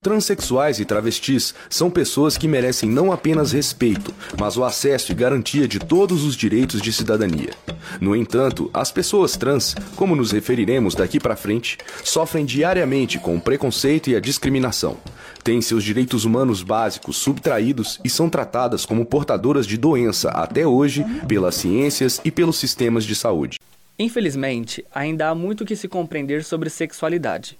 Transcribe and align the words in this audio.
Transsexuais 0.00 0.78
e 0.78 0.84
travestis 0.84 1.52
são 1.68 1.90
pessoas 1.90 2.38
que 2.38 2.46
merecem 2.46 2.88
não 2.88 3.10
apenas 3.10 3.50
respeito, 3.50 4.14
mas 4.38 4.56
o 4.56 4.62
acesso 4.62 5.10
e 5.10 5.14
garantia 5.14 5.66
de 5.66 5.80
todos 5.80 6.22
os 6.22 6.36
direitos 6.36 6.80
de 6.80 6.92
cidadania. 6.92 7.50
No 8.00 8.14
entanto, 8.14 8.70
as 8.72 8.92
pessoas 8.92 9.36
trans, 9.36 9.74
como 9.96 10.14
nos 10.14 10.30
referiremos 10.30 10.94
daqui 10.94 11.18
para 11.18 11.34
frente, 11.34 11.76
sofrem 12.04 12.44
diariamente 12.44 13.18
com 13.18 13.36
o 13.36 13.40
preconceito 13.40 14.08
e 14.08 14.14
a 14.14 14.20
discriminação. 14.20 14.96
Têm 15.42 15.60
seus 15.60 15.82
direitos 15.82 16.24
humanos 16.24 16.62
básicos 16.62 17.16
subtraídos 17.16 17.98
e 18.04 18.08
são 18.08 18.30
tratadas 18.30 18.86
como 18.86 19.04
portadoras 19.04 19.66
de 19.66 19.76
doença 19.76 20.30
até 20.30 20.64
hoje 20.64 21.04
pelas 21.26 21.56
ciências 21.56 22.20
e 22.24 22.30
pelos 22.30 22.56
sistemas 22.56 23.04
de 23.04 23.16
saúde. 23.16 23.58
Infelizmente, 23.98 24.84
ainda 24.94 25.28
há 25.28 25.34
muito 25.34 25.64
que 25.64 25.74
se 25.74 25.88
compreender 25.88 26.44
sobre 26.44 26.70
sexualidade. 26.70 27.58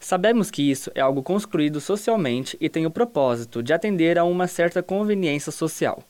Sabemos 0.00 0.50
que 0.50 0.62
isso 0.62 0.90
é 0.94 1.00
algo 1.00 1.22
construído 1.22 1.78
socialmente 1.78 2.56
e 2.58 2.70
tem 2.70 2.86
o 2.86 2.90
propósito 2.90 3.62
de 3.62 3.74
atender 3.74 4.18
a 4.18 4.24
uma 4.24 4.46
certa 4.48 4.82
conveniência 4.82 5.52
social. 5.52 6.02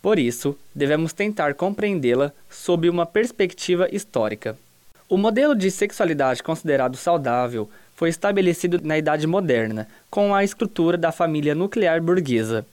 Por 0.00 0.18
isso, 0.20 0.56
devemos 0.72 1.12
tentar 1.12 1.54
compreendê-la 1.54 2.30
sob 2.48 2.88
uma 2.88 3.04
perspectiva 3.04 3.88
histórica. 3.90 4.56
O 5.08 5.16
modelo 5.16 5.54
de 5.54 5.70
sexualidade 5.70 6.42
considerado 6.42 6.96
saudável 6.96 7.68
foi 7.96 8.08
estabelecido 8.08 8.80
na 8.82 8.96
Idade 8.96 9.26
Moderna, 9.26 9.88
com 10.08 10.34
a 10.34 10.44
estrutura 10.44 10.96
da 10.96 11.10
família 11.10 11.54
nuclear 11.54 12.00
burguesa. 12.00 12.64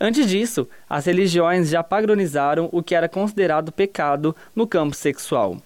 Antes 0.00 0.26
disso, 0.28 0.68
as 0.88 1.06
religiões 1.06 1.68
já 1.68 1.82
padronizaram 1.82 2.68
o 2.72 2.82
que 2.82 2.94
era 2.94 3.08
considerado 3.08 3.72
pecado 3.72 4.34
no 4.54 4.66
campo 4.66 4.94
sexual. 4.94 5.60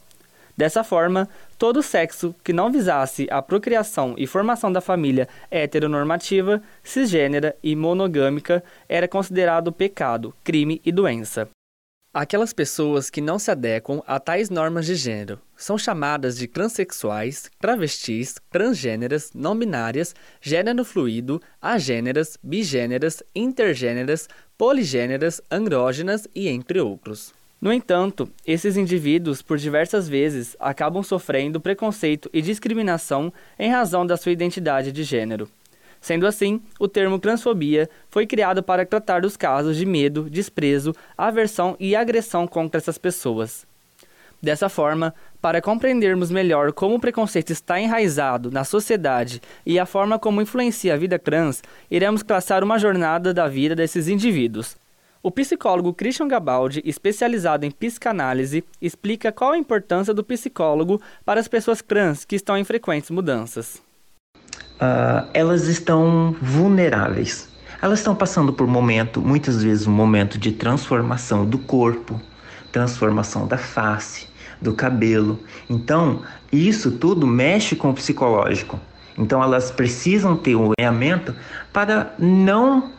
Dessa 0.56 0.84
forma, 0.84 1.28
todo 1.62 1.80
sexo 1.80 2.34
que 2.42 2.52
não 2.52 2.72
visasse 2.72 3.28
a 3.30 3.40
procriação 3.40 4.16
e 4.18 4.26
formação 4.26 4.72
da 4.72 4.80
família 4.80 5.28
heteronormativa, 5.48 6.60
cisgênera 6.82 7.54
e 7.62 7.76
monogâmica 7.76 8.64
era 8.88 9.06
considerado 9.06 9.70
pecado, 9.70 10.34
crime 10.42 10.82
e 10.84 10.90
doença. 10.90 11.48
Aquelas 12.12 12.52
pessoas 12.52 13.08
que 13.08 13.20
não 13.20 13.38
se 13.38 13.48
adequam 13.48 14.02
a 14.08 14.18
tais 14.18 14.50
normas 14.50 14.86
de 14.86 14.96
gênero 14.96 15.38
são 15.56 15.78
chamadas 15.78 16.36
de 16.36 16.48
transexuais, 16.48 17.48
travestis, 17.60 18.34
transgêneras, 18.50 19.30
não 19.32 19.56
binárias, 19.56 20.16
gênero 20.40 20.84
fluido, 20.84 21.40
agêneras, 21.60 22.36
bigêneras, 22.42 23.22
intergêneras, 23.36 24.28
poligêneras, 24.58 25.40
andrógenas 25.48 26.26
e 26.34 26.48
entre 26.48 26.80
outros. 26.80 27.32
No 27.62 27.72
entanto, 27.72 28.28
esses 28.44 28.76
indivíduos, 28.76 29.40
por 29.40 29.56
diversas 29.56 30.08
vezes, 30.08 30.56
acabam 30.58 31.00
sofrendo 31.00 31.60
preconceito 31.60 32.28
e 32.32 32.42
discriminação 32.42 33.32
em 33.56 33.70
razão 33.70 34.04
da 34.04 34.16
sua 34.16 34.32
identidade 34.32 34.90
de 34.90 35.04
gênero. 35.04 35.48
Sendo 36.00 36.26
assim, 36.26 36.60
o 36.80 36.88
termo 36.88 37.20
transfobia 37.20 37.88
foi 38.10 38.26
criado 38.26 38.64
para 38.64 38.84
tratar 38.84 39.20
dos 39.20 39.36
casos 39.36 39.76
de 39.76 39.86
medo, 39.86 40.28
desprezo, 40.28 40.92
aversão 41.16 41.76
e 41.78 41.94
agressão 41.94 42.48
contra 42.48 42.78
essas 42.78 42.98
pessoas. 42.98 43.64
Dessa 44.42 44.68
forma, 44.68 45.14
para 45.40 45.62
compreendermos 45.62 46.32
melhor 46.32 46.72
como 46.72 46.96
o 46.96 47.00
preconceito 47.00 47.52
está 47.52 47.80
enraizado 47.80 48.50
na 48.50 48.64
sociedade 48.64 49.40
e 49.64 49.78
a 49.78 49.86
forma 49.86 50.18
como 50.18 50.42
influencia 50.42 50.94
a 50.94 50.96
vida 50.96 51.16
trans, 51.16 51.62
iremos 51.88 52.24
traçar 52.24 52.64
uma 52.64 52.76
jornada 52.76 53.32
da 53.32 53.46
vida 53.46 53.76
desses 53.76 54.08
indivíduos, 54.08 54.76
o 55.22 55.30
psicólogo 55.30 55.94
Christian 55.94 56.26
Gabaldi, 56.26 56.82
especializado 56.84 57.64
em 57.64 57.70
psicanálise, 57.70 58.64
explica 58.80 59.30
qual 59.30 59.52
a 59.52 59.58
importância 59.58 60.12
do 60.12 60.24
psicólogo 60.24 61.00
para 61.24 61.38
as 61.38 61.46
pessoas 61.46 61.80
trans 61.80 62.24
que 62.24 62.34
estão 62.34 62.56
em 62.56 62.64
frequentes 62.64 63.10
mudanças. 63.10 63.80
Uh, 64.74 65.28
elas 65.32 65.68
estão 65.68 66.34
vulneráveis. 66.42 67.48
Elas 67.80 68.00
estão 68.00 68.16
passando 68.16 68.52
por 68.52 68.66
momento, 68.66 69.20
muitas 69.20 69.62
vezes, 69.62 69.86
um 69.86 69.92
momento 69.92 70.38
de 70.38 70.52
transformação 70.52 71.46
do 71.46 71.58
corpo, 71.58 72.20
transformação 72.72 73.46
da 73.46 73.58
face, 73.58 74.26
do 74.60 74.72
cabelo. 74.72 75.38
Então, 75.70 76.22
isso 76.50 76.90
tudo 76.92 77.26
mexe 77.26 77.76
com 77.76 77.90
o 77.90 77.94
psicológico. 77.94 78.78
Então, 79.16 79.42
elas 79.42 79.70
precisam 79.70 80.36
ter 80.36 80.56
um 80.56 80.72
alinhamento 80.72 81.34
para 81.72 82.14
não 82.18 82.92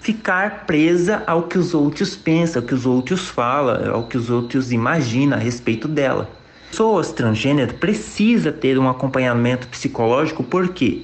ficar 0.00 0.64
presa 0.66 1.22
ao 1.26 1.44
que 1.44 1.58
os 1.58 1.74
outros 1.74 2.16
pensam, 2.16 2.62
ao 2.62 2.66
que 2.66 2.74
os 2.74 2.86
outros 2.86 3.28
falam, 3.28 3.94
ao 3.94 4.04
que 4.04 4.16
os 4.16 4.30
outros 4.30 4.72
imaginam 4.72 5.36
a 5.36 5.40
respeito 5.40 5.86
dela. 5.86 6.28
Pessoas 6.70 7.12
transgênero 7.12 7.74
precisam 7.74 8.52
ter 8.52 8.78
um 8.78 8.88
acompanhamento 8.88 9.68
psicológico, 9.68 10.42
por 10.42 10.68
quê? 10.68 11.02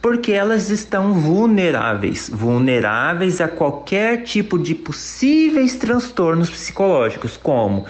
Porque 0.00 0.30
elas 0.32 0.70
estão 0.70 1.14
vulneráveis, 1.14 2.30
vulneráveis 2.32 3.40
a 3.40 3.48
qualquer 3.48 4.22
tipo 4.22 4.58
de 4.58 4.74
possíveis 4.74 5.74
transtornos 5.74 6.50
psicológicos, 6.50 7.36
como 7.36 7.86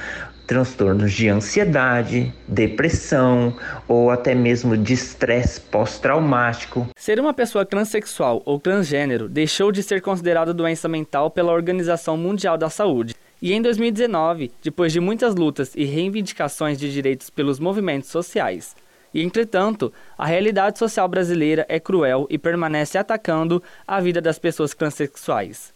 transtornos 0.49 1.13
de 1.13 1.29
ansiedade, 1.29 2.33
depressão 2.49 3.55
ou 3.87 4.11
até 4.11 4.35
mesmo 4.35 4.79
de 4.79 4.95
estresse 4.95 5.61
pós-traumático. 5.61 6.89
Ser 6.97 7.21
uma 7.21 7.35
pessoa 7.35 7.67
transexual 7.67 8.43
ou 8.47 8.59
transgênero 8.59 9.29
deixou 9.29 9.71
de 9.71 9.83
ser 9.83 10.01
considerado 10.01 10.55
doença 10.55 10.89
mental 10.89 11.31
pela 11.31 11.53
Organização 11.53 12.17
Mundial 12.17 12.57
da 12.57 12.71
Saúde. 12.71 13.15
E 13.43 13.53
em 13.53 13.61
2019, 13.61 14.51
depois 14.63 14.91
de 14.91 15.01
muitas 15.01 15.35
lutas 15.35 15.75
e 15.77 15.85
reivindicações 15.85 16.79
de 16.79 16.91
direitos 16.91 17.29
pelos 17.29 17.61
movimentos 17.61 18.09
sociais, 18.09 18.75
e 19.13 19.23
entretanto, 19.23 19.93
a 20.17 20.25
realidade 20.25 20.79
social 20.79 21.07
brasileira 21.09 21.67
é 21.69 21.79
cruel 21.79 22.27
e 22.31 22.39
permanece 22.39 22.97
atacando 22.97 23.63
a 23.87 24.01
vida 24.01 24.21
das 24.21 24.39
pessoas 24.39 24.75
transexuais, 24.75 25.75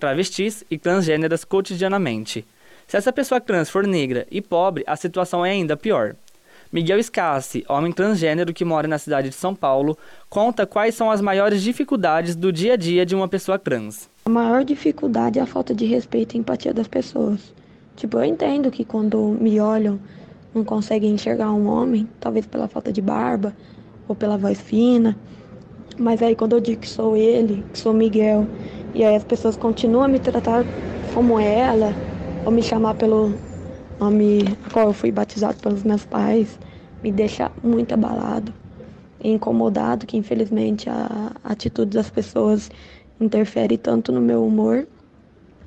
travestis 0.00 0.64
e 0.70 0.78
transgêneras 0.78 1.44
cotidianamente. 1.44 2.46
Se 2.86 2.96
essa 2.96 3.12
pessoa 3.12 3.40
trans 3.40 3.70
for 3.70 3.86
negra 3.86 4.26
e 4.30 4.40
pobre, 4.40 4.84
a 4.86 4.96
situação 4.96 5.44
é 5.44 5.50
ainda 5.50 5.76
pior. 5.76 6.16
Miguel 6.72 7.00
Scassi, 7.02 7.64
homem 7.68 7.92
transgênero 7.92 8.52
que 8.52 8.64
mora 8.64 8.88
na 8.88 8.98
cidade 8.98 9.28
de 9.28 9.34
São 9.34 9.54
Paulo, 9.54 9.96
conta 10.28 10.66
quais 10.66 10.94
são 10.94 11.10
as 11.10 11.20
maiores 11.20 11.62
dificuldades 11.62 12.34
do 12.34 12.52
dia 12.52 12.72
a 12.72 12.76
dia 12.76 13.06
de 13.06 13.14
uma 13.14 13.28
pessoa 13.28 13.58
trans. 13.58 14.10
A 14.26 14.30
maior 14.30 14.64
dificuldade 14.64 15.38
é 15.38 15.42
a 15.42 15.46
falta 15.46 15.72
de 15.72 15.84
respeito 15.84 16.34
e 16.34 16.38
empatia 16.38 16.74
das 16.74 16.88
pessoas. 16.88 17.54
Tipo, 17.94 18.18
eu 18.18 18.24
entendo 18.24 18.70
que 18.72 18.84
quando 18.84 19.36
me 19.40 19.60
olham 19.60 20.00
não 20.52 20.64
conseguem 20.64 21.12
enxergar 21.12 21.52
um 21.52 21.68
homem, 21.68 22.08
talvez 22.18 22.46
pela 22.46 22.66
falta 22.66 22.92
de 22.92 23.00
barba 23.00 23.54
ou 24.08 24.14
pela 24.14 24.36
voz 24.36 24.60
fina. 24.60 25.16
Mas 25.96 26.20
aí 26.22 26.34
quando 26.34 26.54
eu 26.54 26.60
digo 26.60 26.80
que 26.80 26.88
sou 26.88 27.16
ele, 27.16 27.64
que 27.72 27.78
sou 27.78 27.92
Miguel, 27.92 28.48
e 28.92 29.04
aí 29.04 29.14
as 29.14 29.24
pessoas 29.24 29.56
continuam 29.56 30.04
a 30.04 30.08
me 30.08 30.18
tratar 30.18 30.64
como 31.12 31.38
ela, 31.38 31.94
ou 32.44 32.52
me 32.52 32.62
chamar 32.62 32.94
pelo 32.94 33.34
nome 33.98 34.44
qual 34.72 34.88
eu 34.88 34.92
fui 34.92 35.10
batizado 35.10 35.58
pelos 35.60 35.82
meus 35.82 36.04
pais, 36.04 36.58
me 37.02 37.10
deixa 37.10 37.50
muito 37.62 37.92
abalado 37.92 38.52
e 39.20 39.30
incomodado 39.30 40.06
que 40.06 40.16
infelizmente 40.16 40.88
a 40.90 41.32
atitude 41.42 41.96
das 41.96 42.10
pessoas 42.10 42.70
interfere 43.20 43.78
tanto 43.78 44.12
no 44.12 44.20
meu 44.20 44.44
humor 44.44 44.86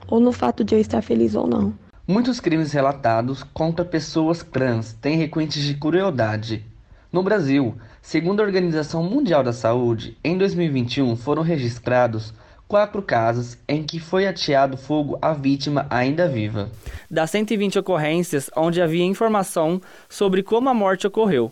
ou 0.07 0.19
no 0.19 0.31
fato 0.31 0.63
de 0.63 0.75
eu 0.75 0.79
estar 0.79 1.01
feliz 1.01 1.35
ou 1.35 1.47
não. 1.47 1.73
Muitos 2.07 2.39
crimes 2.39 2.71
relatados 2.71 3.43
contra 3.43 3.83
pessoas 3.83 4.41
trans 4.43 4.93
têm 4.93 5.17
requintes 5.17 5.63
de 5.63 5.73
crueldade. 5.73 6.63
No 7.11 7.23
Brasil, 7.23 7.75
segundo 8.01 8.41
a 8.41 8.43
Organização 8.43 9.03
Mundial 9.03 9.43
da 9.43 9.51
Saúde, 9.51 10.17
em 10.23 10.37
2021 10.37 11.15
foram 11.15 11.41
registrados 11.41 12.33
quatro 12.67 13.01
casos 13.01 13.57
em 13.67 13.83
que 13.83 13.99
foi 13.99 14.27
ateado 14.27 14.77
fogo 14.77 15.17
à 15.21 15.33
vítima 15.33 15.87
ainda 15.89 16.27
viva. 16.27 16.69
Das 17.09 17.31
120 17.31 17.79
ocorrências 17.79 18.49
onde 18.55 18.81
havia 18.81 19.05
informação 19.05 19.81
sobre 20.09 20.43
como 20.43 20.69
a 20.69 20.73
morte 20.73 21.07
ocorreu, 21.07 21.51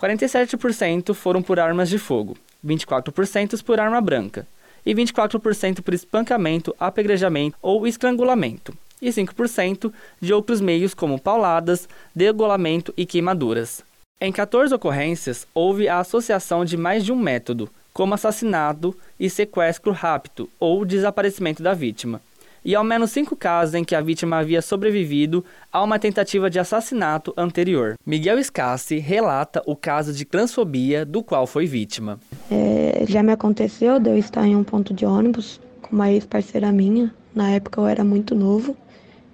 47% 0.00 1.14
foram 1.14 1.42
por 1.42 1.58
armas 1.60 1.88
de 1.88 1.98
fogo, 1.98 2.36
24% 2.64 3.62
por 3.62 3.78
arma 3.78 4.00
branca 4.00 4.46
e 4.84 4.94
24% 4.94 5.80
por 5.80 5.94
espancamento, 5.94 6.74
apedrejamento 6.78 7.56
ou 7.62 7.86
estrangulamento, 7.86 8.76
e 9.00 9.08
5% 9.08 9.92
de 10.20 10.34
outros 10.34 10.60
meios 10.60 10.92
como 10.92 11.18
pauladas, 11.18 11.88
degolamento 12.14 12.92
e 12.96 13.06
queimaduras. 13.06 13.82
Em 14.20 14.30
14 14.30 14.74
ocorrências, 14.74 15.46
houve 15.54 15.88
a 15.88 15.98
associação 15.98 16.64
de 16.64 16.76
mais 16.76 17.04
de 17.04 17.12
um 17.12 17.16
método, 17.16 17.70
como 17.94 18.12
assassinato 18.12 18.94
e 19.18 19.30
sequestro 19.30 19.92
rápido 19.92 20.50
ou 20.58 20.84
desaparecimento 20.84 21.62
da 21.62 21.72
vítima. 21.72 22.20
E 22.64 22.74
ao 22.74 22.82
menos 22.82 23.10
cinco 23.10 23.36
casos 23.36 23.74
em 23.74 23.84
que 23.84 23.94
a 23.94 24.00
vítima 24.00 24.38
havia 24.38 24.60
sobrevivido 24.60 25.44
a 25.70 25.82
uma 25.82 25.98
tentativa 25.98 26.50
de 26.50 26.58
assassinato 26.58 27.32
anterior. 27.36 27.94
Miguel 28.04 28.42
Scassi 28.42 28.98
relata 28.98 29.62
o 29.66 29.76
caso 29.76 30.12
de 30.12 30.24
transfobia 30.24 31.04
do 31.04 31.22
qual 31.22 31.46
foi 31.46 31.66
vítima. 31.66 32.18
É, 32.50 33.04
já 33.06 33.22
me 33.22 33.32
aconteceu 33.32 34.00
de 34.00 34.10
eu 34.10 34.18
estar 34.18 34.46
em 34.46 34.56
um 34.56 34.64
ponto 34.64 34.92
de 34.92 35.04
ônibus 35.06 35.60
com 35.82 35.94
uma 35.94 36.10
ex-parceira 36.10 36.72
minha. 36.72 37.14
Na 37.34 37.50
época 37.50 37.80
eu 37.80 37.86
era 37.86 38.02
muito 38.02 38.34
novo 38.34 38.74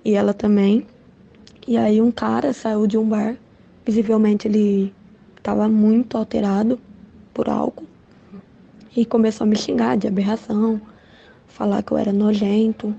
e 0.05 0.15
ela 0.15 0.35
também. 0.35 0.85
E 1.67 1.79
aí 1.79 2.03
um 2.03 2.11
cara 2.11 2.53
saiu 2.53 2.87
de 2.87 2.99
um 2.99 3.09
bar. 3.09 3.37
Visivelmente 3.87 4.49
ele 4.49 4.93
estava 5.37 5.69
muito 5.69 6.19
alterado 6.19 6.81
por 7.33 7.49
álcool 7.49 7.90
e 8.97 9.05
começou 9.05 9.45
a 9.45 9.49
me 9.49 9.57
xingar 9.57 9.97
de 9.97 10.07
aberração, 10.07 10.81
falar 11.47 11.83
que 11.83 11.93
eu 11.93 11.99
era 11.99 12.13
nojento, 12.13 12.95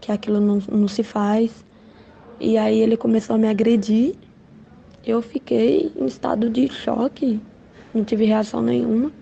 que 0.00 0.12
aquilo 0.12 0.40
não, 0.40 0.62
não 0.70 0.88
se 0.88 1.02
faz. 1.02 1.64
E 2.38 2.56
aí 2.58 2.80
ele 2.80 2.96
começou 2.96 3.36
a 3.36 3.38
me 3.38 3.48
agredir. 3.48 4.14
Eu 5.04 5.20
fiquei 5.22 5.92
em 5.96 6.06
estado 6.06 6.48
de 6.48 6.68
choque, 6.68 7.40
não 7.92 8.04
tive 8.04 8.24
reação 8.24 8.62
nenhuma. 8.62 9.12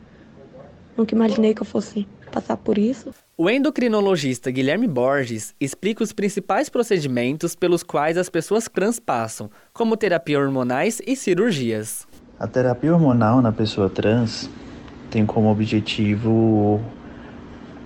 Nunca 0.97 1.15
imaginei 1.15 1.55
que 1.55 1.63
eu 1.63 1.67
fosse 1.67 2.07
passar 2.31 2.57
por 2.57 2.79
isso. 2.79 3.11
O 3.37 3.49
endocrinologista 3.49 4.51
Guilherme 4.51 4.87
Borges 4.87 5.55
explica 5.61 6.03
os 6.03 6.13
principais 6.13 6.69
procedimentos 6.69 7.55
pelos 7.55 7.83
quais 7.83 8.17
as 8.17 8.29
pessoas 8.29 8.69
trans 8.69 8.99
passam, 8.99 9.51
como 9.73 9.97
terapia 9.97 10.39
hormonais 10.39 11.01
e 11.07 11.17
cirurgias. 11.17 12.07
A 12.39 12.47
terapia 12.47 12.93
hormonal 12.93 13.41
na 13.41 13.53
pessoa 13.53 13.89
trans 13.89 14.49
tem 15.13 15.27
como 15.27 15.51
objetivo 15.51 16.81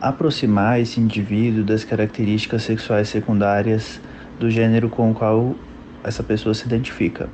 aproximar 0.00 0.80
esse 0.80 1.00
indivíduo 1.00 1.64
das 1.64 1.82
características 1.82 2.62
sexuais 2.62 3.08
secundárias 3.08 4.00
do 4.38 4.48
gênero 4.48 4.88
com 4.88 5.10
o 5.10 5.14
qual 5.14 5.56
essa 6.04 6.22
pessoa 6.22 6.54
se 6.54 6.64
identifica. 6.64 7.28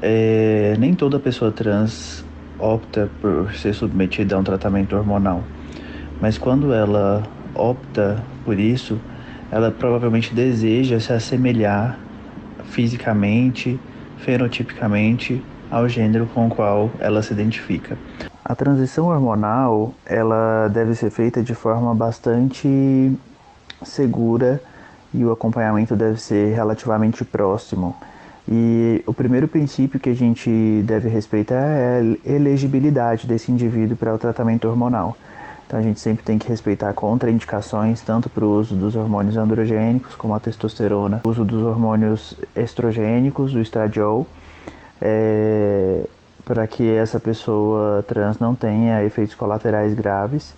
É, 0.00 0.74
nem 0.78 0.94
toda 0.94 1.20
pessoa 1.20 1.52
trans 1.52 2.24
opta 2.58 3.10
por 3.20 3.52
ser 3.52 3.74
submetida 3.74 4.34
a 4.34 4.38
um 4.38 4.44
tratamento 4.44 4.96
hormonal, 4.96 5.44
mas 6.20 6.38
quando 6.38 6.72
ela 6.72 7.22
opta 7.54 8.22
por 8.46 8.58
isso, 8.58 8.98
ela 9.50 9.70
provavelmente 9.70 10.32
deseja 10.32 10.98
se 11.00 11.12
assemelhar 11.12 11.98
fisicamente, 12.64 13.78
fenotipicamente 14.18 15.42
ao 15.70 15.86
gênero 15.86 16.26
com 16.32 16.46
o 16.46 16.50
qual 16.50 16.90
ela 16.98 17.22
se 17.22 17.32
identifica. 17.34 17.98
A 18.50 18.54
transição 18.56 19.06
hormonal, 19.06 19.94
ela 20.04 20.66
deve 20.66 20.96
ser 20.96 21.08
feita 21.10 21.40
de 21.40 21.54
forma 21.54 21.94
bastante 21.94 23.16
segura 23.84 24.60
e 25.14 25.24
o 25.24 25.30
acompanhamento 25.30 25.94
deve 25.94 26.20
ser 26.20 26.52
relativamente 26.52 27.24
próximo. 27.24 27.94
E 28.48 29.04
o 29.06 29.14
primeiro 29.14 29.46
princípio 29.46 30.00
que 30.00 30.10
a 30.10 30.14
gente 30.14 30.82
deve 30.84 31.08
respeitar 31.08 31.64
é 31.64 32.00
a 32.00 32.28
elegibilidade 32.28 33.24
desse 33.24 33.52
indivíduo 33.52 33.96
para 33.96 34.12
o 34.12 34.18
tratamento 34.18 34.66
hormonal. 34.66 35.16
Então 35.64 35.78
a 35.78 35.82
gente 35.82 36.00
sempre 36.00 36.24
tem 36.24 36.36
que 36.36 36.48
respeitar 36.48 36.92
contraindicações 36.92 38.00
tanto 38.00 38.28
para 38.28 38.44
o 38.44 38.50
uso 38.50 38.74
dos 38.74 38.96
hormônios 38.96 39.36
androgênicos 39.36 40.16
como 40.16 40.34
a 40.34 40.40
testosterona, 40.40 41.20
o 41.22 41.28
uso 41.28 41.44
dos 41.44 41.62
hormônios 41.62 42.36
estrogênicos, 42.56 43.54
o 43.54 43.60
estradiol, 43.60 44.26
é, 45.00 46.04
para 46.44 46.66
que 46.66 46.88
essa 46.88 47.20
pessoa 47.20 48.04
trans 48.06 48.38
não 48.38 48.54
tenha 48.54 49.04
efeitos 49.04 49.34
colaterais 49.34 49.94
graves. 49.94 50.54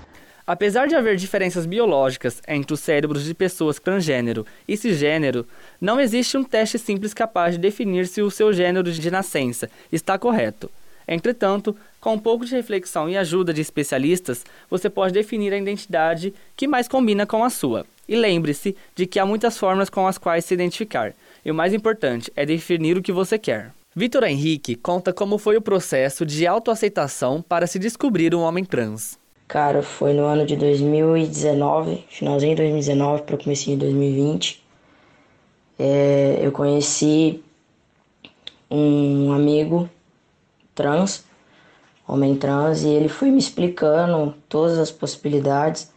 Apesar 0.47 0.87
de 0.89 0.97
haver 0.97 1.17
diferenças 1.17 1.67
biológicas 1.67 2.43
entre 2.49 2.75
os 2.75 2.81
cérebros 2.81 3.25
de 3.25 3.33
pessoas 3.33 3.79
transgênero 3.79 4.45
e 4.67 4.77
cisgênero, 4.77 5.47
não 5.81 6.01
existe 6.01 6.37
um 6.37 6.43
teste 6.43 6.79
simples 6.79 7.15
capaz 7.15 7.55
de 7.55 7.61
definir 7.61 8.09
se 8.09 8.21
o 8.21 8.31
seu 8.31 8.53
gênero 8.53 8.91
de 8.91 9.11
nascença 9.11 9.71
está 9.91 10.19
correto. 10.19 10.71
Entretanto, 11.07 11.77
com 12.01 12.15
um 12.15 12.19
pouco 12.19 12.45
de 12.45 12.55
reflexão 12.55 13.09
e 13.09 13.17
ajuda 13.17 13.53
de 13.53 13.61
especialistas, 13.61 14.45
você 14.69 14.91
pode 14.91 15.15
definir 15.15 15.53
a 15.53 15.59
identidade 15.59 16.35
que 16.57 16.67
mais 16.67 16.89
combina 16.89 17.27
com 17.27 17.45
a 17.45 17.51
sua. 17.51 17.87
E 18.09 18.17
lembre-se 18.17 18.77
de 18.97 19.07
que 19.07 19.19
há 19.19 19.27
muitas 19.27 19.57
formas 19.57 19.89
com 19.89 20.07
as 20.07 20.19
quais 20.19 20.45
se 20.45 20.55
identificar, 20.55 21.15
e 21.45 21.51
o 21.51 21.55
mais 21.55 21.73
importante 21.73 22.33
é 22.35 22.45
definir 22.45 22.97
o 22.97 23.03
que 23.03 23.13
você 23.13 23.39
quer. 23.39 23.73
Vitor 23.95 24.25
Henrique 24.25 24.75
conta 24.75 25.13
como 25.13 25.37
foi 25.37 25.55
o 25.59 25.61
processo 25.61 26.25
de 26.25 26.47
autoaceitação 26.47 27.43
para 27.43 27.67
se 27.67 27.79
descobrir 27.79 28.35
um 28.35 28.41
homem 28.41 28.65
trans. 28.65 29.19
Cara, 29.47 29.83
foi 29.83 30.15
no 30.15 30.25
ano 30.25 30.47
de 30.47 30.57
2019, 30.57 32.03
finalzinho 32.09 32.57
de 32.57 32.63
2019 32.63 33.23
para 33.25 33.35
o 33.35 33.39
começo 33.39 33.67
de 33.67 33.77
2020. 33.77 34.65
É, 35.79 36.39
eu 36.41 36.51
conheci 36.53 37.45
um 38.71 39.31
amigo 39.31 39.91
trans, 40.75 41.27
homem 42.09 42.35
trans, 42.35 42.85
e 42.85 42.89
ele 42.89 43.11
foi 43.11 43.31
me 43.31 43.39
explicando 43.39 44.35
todas 44.49 44.79
as 44.79 44.91
possibilidades, 44.91 45.93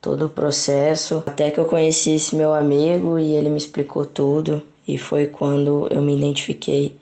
todo 0.00 0.24
o 0.24 0.30
processo, 0.30 1.22
até 1.26 1.50
que 1.50 1.60
eu 1.60 1.66
conheci 1.66 2.12
esse 2.12 2.34
meu 2.34 2.54
amigo 2.54 3.18
e 3.18 3.32
ele 3.32 3.50
me 3.50 3.58
explicou 3.58 4.06
tudo, 4.06 4.62
e 4.88 4.96
foi 4.96 5.26
quando 5.26 5.86
eu 5.90 6.00
me 6.00 6.16
identifiquei 6.16 6.96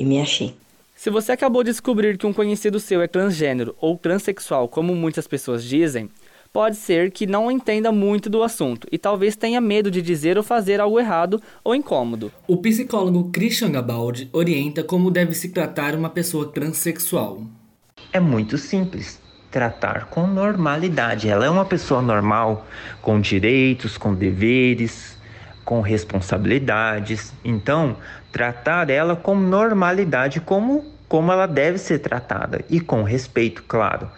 e 0.00 0.04
me 0.04 0.18
achei. 0.18 0.54
Se 0.96 1.10
você 1.10 1.32
acabou 1.32 1.62
de 1.62 1.70
descobrir 1.70 2.16
que 2.16 2.26
um 2.26 2.32
conhecido 2.32 2.80
seu 2.80 3.02
é 3.02 3.06
transgênero 3.06 3.74
ou 3.80 3.96
transexual, 3.96 4.66
como 4.66 4.94
muitas 4.94 5.26
pessoas 5.26 5.62
dizem, 5.62 6.08
pode 6.52 6.76
ser 6.76 7.10
que 7.10 7.26
não 7.26 7.50
entenda 7.50 7.92
muito 7.92 8.30
do 8.30 8.42
assunto 8.42 8.86
e 8.90 8.98
talvez 8.98 9.36
tenha 9.36 9.60
medo 9.60 9.90
de 9.90 10.00
dizer 10.00 10.38
ou 10.38 10.42
fazer 10.42 10.80
algo 10.80 10.98
errado 10.98 11.40
ou 11.62 11.74
incômodo. 11.74 12.32
O 12.46 12.56
psicólogo 12.56 13.30
Christian 13.30 13.72
Gabaldi 13.72 14.30
orienta 14.32 14.82
como 14.82 15.10
deve 15.10 15.34
se 15.34 15.50
tratar 15.50 15.94
uma 15.94 16.10
pessoa 16.10 16.48
transexual. 16.48 17.42
É 18.12 18.20
muito 18.20 18.56
simples. 18.56 19.20
Tratar 19.50 20.06
com 20.06 20.26
normalidade. 20.26 21.28
Ela 21.28 21.44
é 21.44 21.50
uma 21.50 21.64
pessoa 21.64 22.00
normal, 22.00 22.66
com 23.02 23.20
direitos, 23.20 23.98
com 23.98 24.14
deveres, 24.14 25.19
com 25.64 25.80
responsabilidades. 25.80 27.32
Então, 27.44 27.96
tratar 28.32 28.90
ela 28.90 29.16
com 29.16 29.34
normalidade, 29.34 30.40
como, 30.40 30.84
como 31.08 31.32
ela 31.32 31.46
deve 31.46 31.78
ser 31.78 31.98
tratada 31.98 32.64
e 32.68 32.80
com 32.80 33.02
respeito, 33.02 33.62
claro. 33.64 34.10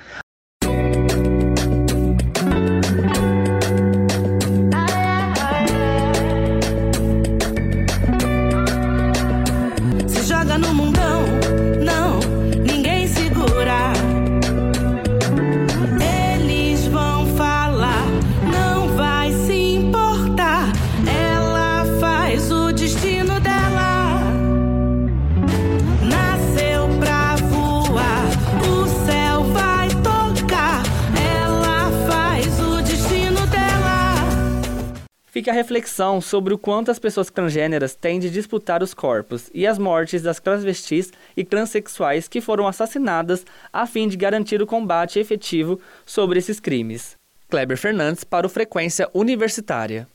Fica 35.32 35.50
a 35.50 35.54
reflexão 35.54 36.20
sobre 36.20 36.52
o 36.52 36.58
quanto 36.58 36.90
as 36.90 36.98
pessoas 36.98 37.30
transgêneras 37.30 37.94
têm 37.94 38.20
de 38.20 38.28
disputar 38.28 38.82
os 38.82 38.92
corpos 38.92 39.48
e 39.54 39.66
as 39.66 39.78
mortes 39.78 40.20
das 40.20 40.38
transvestis 40.38 41.10
e 41.34 41.42
transexuais 41.42 42.28
que 42.28 42.42
foram 42.42 42.66
assassinadas 42.66 43.42
a 43.72 43.86
fim 43.86 44.06
de 44.08 44.18
garantir 44.18 44.60
o 44.60 44.66
combate 44.66 45.18
efetivo 45.18 45.80
sobre 46.04 46.38
esses 46.38 46.60
crimes. 46.60 47.16
Kleber 47.48 47.78
Fernandes 47.78 48.24
para 48.24 48.46
o 48.46 48.50
Frequência 48.50 49.08
Universitária. 49.14 50.06